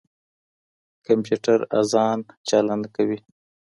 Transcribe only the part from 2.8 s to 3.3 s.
کوي.